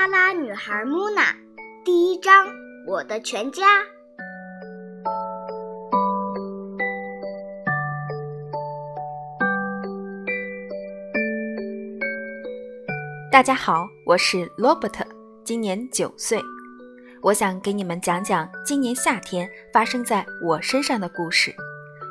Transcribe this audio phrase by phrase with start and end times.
[0.00, 1.34] 哈拉女孩穆娜，
[1.84, 2.46] 第一章：
[2.86, 3.64] 我的全家。
[13.32, 15.04] 大家好，我是罗伯特，
[15.42, 16.40] 今年九岁。
[17.20, 21.52] 我想给你们讲讲今年夏天发生在我身上的故事，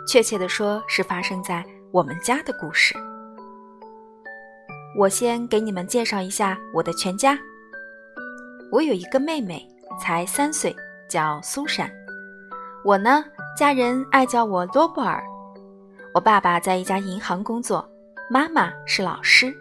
[0.05, 2.93] 确切的说是发生在我们家的故事。
[4.99, 7.39] 我先给你们介绍一下我的全家。
[8.69, 9.65] 我有一个妹妹，
[9.99, 10.75] 才三岁，
[11.09, 11.89] 叫苏珊。
[12.83, 13.23] 我呢，
[13.57, 15.23] 家人爱叫我罗伯尔。
[16.13, 17.87] 我爸爸在一家银行工作，
[18.29, 19.53] 妈妈是老师。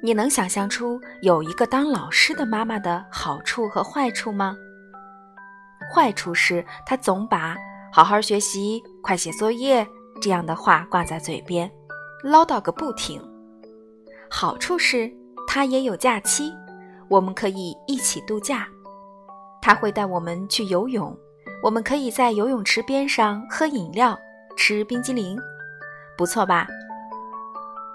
[0.00, 4.56] 你能想象出有一个当老师的妈妈的好处和坏处吗？
[5.92, 7.56] 坏处是她总把
[7.92, 9.84] “好好学习，快写作业”
[10.22, 11.68] 这样的话挂在嘴边，
[12.22, 13.20] 唠叨个不停。
[14.30, 15.10] 好处是，
[15.48, 16.52] 她也有假期，
[17.08, 18.66] 我们可以一起度假。
[19.60, 21.16] 他会带我们去游泳，
[21.62, 24.18] 我们可以在游泳池边上喝饮料、
[24.56, 25.38] 吃冰激凌，
[26.16, 26.66] 不错吧？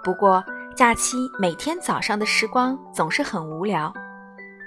[0.03, 0.43] 不过，
[0.75, 3.93] 假期每天早上的时光总是很无聊，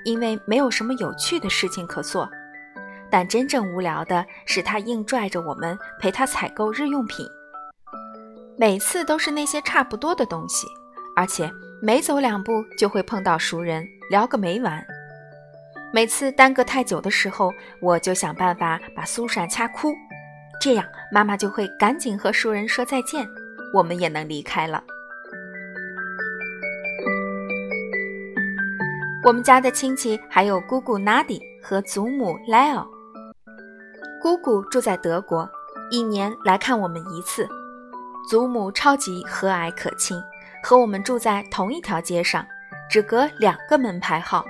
[0.05, 2.29] 因为没有什么有趣的事情可做。
[3.11, 7.27] 但真正无聊的是，他硬拽着我们陪他采购日用品，
[8.57, 10.67] 每次都是那些差不多的东西。
[11.15, 11.51] 而且
[11.83, 14.85] 每走两步就会碰到熟人，聊个没完。
[15.93, 19.95] 每次耽搁太久的时候，我就想办法把苏珊掐哭，
[20.61, 23.29] 这样妈妈就会赶紧和熟人说再见，
[23.75, 24.83] 我们也能离开了。
[29.23, 32.87] 我们家的亲戚还有姑姑 Nadi 和祖母 Leo。
[34.23, 35.49] 姑姑住在德国，
[35.91, 37.47] 一年来看我们一次。
[38.31, 40.21] 祖母超级和蔼可亲。
[40.69, 42.45] 和我们住在同一条街上，
[42.91, 44.45] 只隔两个门牌号。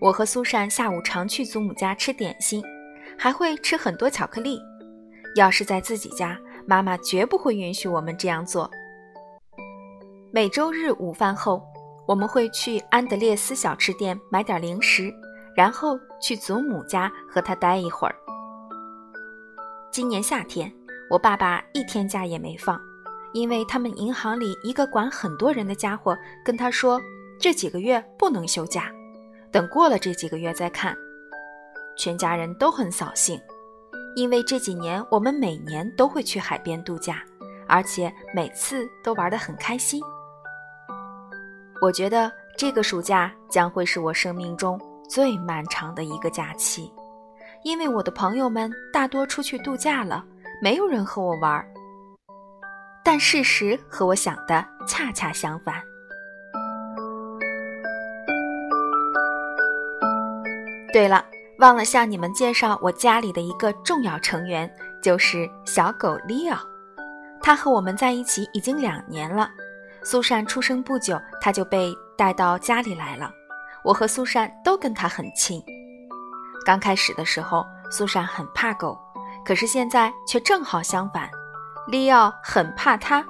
[0.00, 2.64] 我和苏珊下午常去祖母家吃点心，
[3.18, 4.58] 还会吃很多巧克力。
[5.34, 8.70] 要是在自己家，妈妈绝不会允许我们这样做。
[10.32, 11.62] 每周日午饭后，
[12.08, 15.12] 我们会去安德烈斯小吃店买点零食，
[15.54, 18.14] 然后去祖母家和她待一会儿。
[19.92, 20.72] 今年夏天，
[21.10, 22.80] 我爸爸一天假也没放。
[23.36, 26.98] 因为他们银行里一个管很多人的家伙跟他说，
[27.38, 28.90] 这几个月不能休假，
[29.52, 30.96] 等过了这几个月再看。
[31.98, 33.38] 全家人都很扫兴，
[34.16, 37.22] 因为这几年我们每年都会去海边度假，
[37.68, 40.02] 而且每次都玩得很开心。
[41.82, 44.80] 我觉得这个暑假将会是我生命中
[45.10, 46.90] 最漫长的一个假期，
[47.64, 50.24] 因为我的朋友们大多出去度假了，
[50.62, 51.62] 没有人和我玩。
[53.06, 55.80] 但事实和我想的恰恰相反。
[60.92, 61.24] 对了，
[61.60, 64.68] 忘了向你们介绍我家里的一个重要成员，
[65.00, 66.58] 就是小狗利奥。
[67.40, 69.48] 它和我们在一起已经两年了。
[70.02, 73.30] 苏珊出生不久，它就被带到家里来了。
[73.84, 75.62] 我和苏珊都跟它很亲。
[76.64, 78.98] 刚开始的时候，苏珊很怕狗，
[79.44, 81.30] 可是现在却正好相反。
[81.86, 83.24] 利奥很怕它。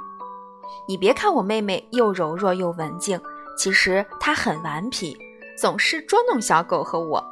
[0.89, 3.21] 你别看我妹妹又柔弱又文静，
[3.57, 5.17] 其实她很顽皮，
[5.61, 7.23] 总是捉弄小狗和我。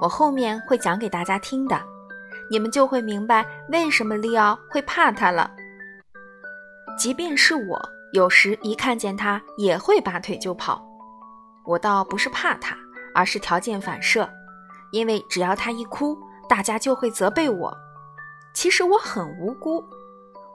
[0.00, 1.82] 我后面会讲给大家听的，
[2.50, 5.50] 你们就会明白为什么利奥会怕它了。
[6.98, 10.82] 即便是我，有时一看见它也会拔腿就跑。
[11.64, 12.76] 我倒不是怕它，
[13.14, 14.28] 而是条件反射，
[14.92, 16.16] 因为只要它一哭，
[16.48, 17.76] 大家就会责备我。
[18.54, 19.84] 其实我很无辜。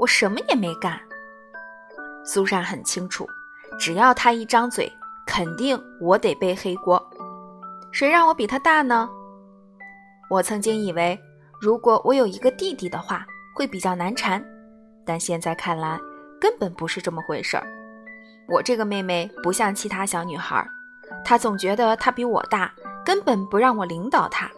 [0.01, 0.99] 我什么也没干。
[2.25, 3.27] 苏珊很清楚，
[3.79, 4.91] 只要他一张嘴，
[5.27, 6.99] 肯定我得背黑锅。
[7.91, 9.07] 谁让我比他大呢？
[10.27, 11.19] 我曾经以为，
[11.61, 13.23] 如果我有一个弟弟的话，
[13.55, 14.43] 会比较难缠，
[15.05, 15.99] 但现在看来，
[16.39, 17.67] 根本不是这么回事儿。
[18.49, 20.67] 我这个妹妹不像其他小女孩，
[21.23, 22.73] 她总觉得她比我大，
[23.05, 24.49] 根本不让我领导她。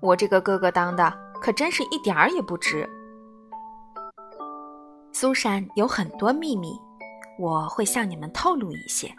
[0.00, 2.86] 我这个哥哥当的，可真是一点儿也不值。
[5.20, 6.80] 苏珊有很多秘密，
[7.38, 9.14] 我会向你们透露一些。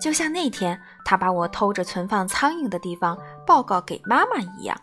[0.00, 3.14] 就像那天她把我偷着存放苍蝇的地方
[3.46, 4.74] 报告给妈妈一样。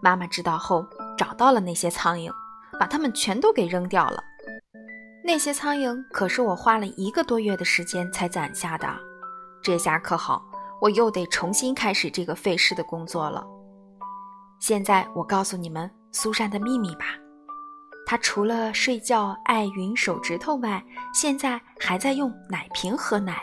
[0.00, 0.84] 妈妈知道后，
[1.16, 2.28] 找到了那些苍蝇，
[2.76, 4.20] 把它们全都给扔掉了。
[5.22, 8.88] 那些苍蝇可是我花了一个多月的时间才攒下的。
[9.62, 10.44] 这下可好，
[10.80, 13.46] 我又得重新开始这个费事的工作了。
[14.58, 17.04] 现在我告诉你们苏珊的秘密吧。
[18.04, 20.82] 他除了睡觉爱吮手指头外，
[21.14, 23.42] 现在还在用奶瓶喝奶，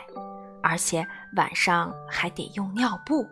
[0.62, 3.26] 而且晚上还得用尿布。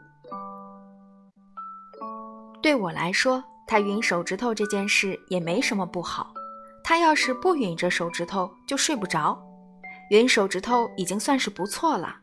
[2.60, 6.32] 对我来说，他吮手指头这件事也没什么不好。
[6.82, 9.38] 他要是不吮着手指头，就睡不着。
[10.10, 12.16] 吮手指头已经算是不错了。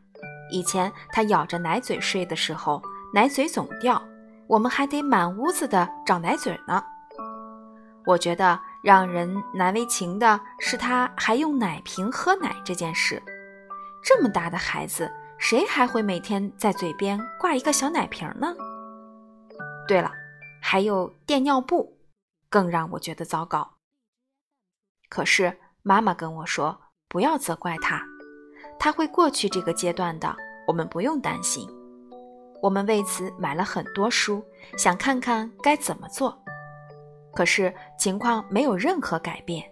[0.50, 2.82] 以前他咬着奶嘴睡的时候，
[3.14, 4.02] 奶嘴总掉，
[4.48, 6.82] 我们还得满屋子的找奶嘴呢。
[8.04, 13.22] 我觉得让人难为情的是，他还用奶瓶喝奶这件事。
[14.02, 18.54] 这么大的孩子，谁还会每天在嘴边挂一个小奶瓶呢？
[19.88, 20.12] 对了。
[20.68, 21.96] 还有垫尿布，
[22.50, 23.74] 更让我觉得糟糕。
[25.08, 28.02] 可是妈妈跟我说，不要责怪他，
[28.76, 30.36] 他会过去这个阶段的，
[30.66, 31.68] 我们不用担心。
[32.60, 34.44] 我们为此买了很多书，
[34.76, 36.36] 想看看该怎么做。
[37.36, 39.62] 可是情况没有任何改变。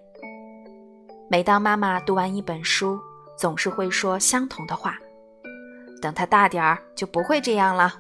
[1.31, 3.01] 每当妈妈读完一本书，
[3.39, 4.99] 总是会说相同的话
[6.03, 7.95] ：“等他大点儿，就不会这样了。”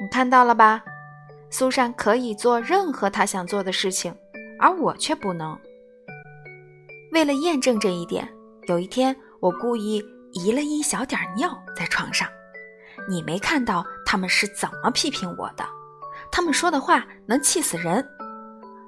[0.00, 0.82] 你看到了吧？
[1.50, 4.16] 苏珊可以做任何她想做的事情，
[4.58, 5.56] 而我却不能。
[7.12, 8.26] 为了验证这一点，
[8.66, 10.02] 有一天我故意
[10.32, 12.26] 移了一小点尿在床上。
[13.08, 15.64] 你没看到他们是怎么批评我的？
[16.34, 18.04] 他们说的话能气死人。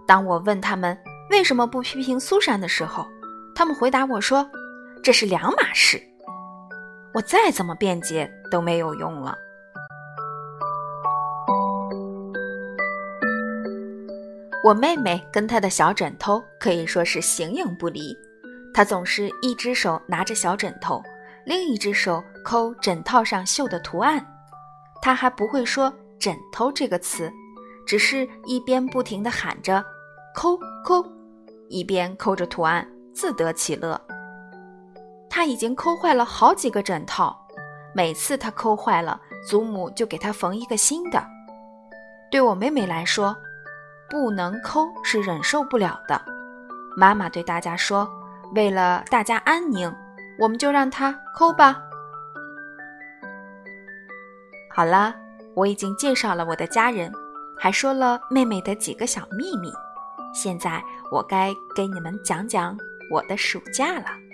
[0.04, 0.98] 当我问他们
[1.30, 3.06] 为什么不批评苏珊的时候，
[3.54, 4.50] 他们回答我说
[5.00, 6.02] ：“这是两码事。”
[7.14, 9.32] 我再怎么辩解都没有用了。
[14.64, 18.12] 我妹妹跟她的小枕头可以说是形影不离，
[18.74, 21.00] 她总是一只手拿着小枕头，
[21.44, 24.26] 另一只手抠枕套上绣的图案。
[25.00, 27.32] 她还不会说“枕头”这个词，
[27.86, 29.84] 只是一边不停地喊着
[30.34, 31.04] “抠抠”，
[31.68, 34.00] 一边抠着图案，自得其乐。
[35.28, 37.36] 他已经抠坏了好几个枕套，
[37.94, 41.22] 每次他抠坏了，祖母就给他缝一个新的。
[42.30, 43.36] 对我妹妹来说，
[44.08, 46.20] 不能抠是忍受不了的。
[46.96, 48.08] 妈妈对大家说
[48.56, 49.94] ：“为了大家安宁，
[50.38, 51.82] 我们就让他抠吧。”
[54.74, 55.14] 好了，
[55.56, 57.10] 我已经介绍了我的家人，
[57.56, 59.72] 还说了妹妹的几个小秘密。
[60.34, 62.76] 现在我该给你们讲讲
[63.10, 64.25] 我的暑假了。